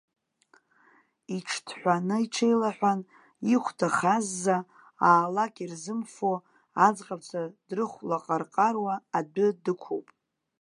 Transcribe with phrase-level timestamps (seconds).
[1.35, 2.99] Иҽҭҳәаны иҽеилеиҳәан,
[3.53, 4.57] ихәда хазза,
[5.09, 6.33] аа-лак ирзымфо,
[6.85, 10.07] аӡӷабцәа дрыхәлаҟарҟаруа адәы дықәуп.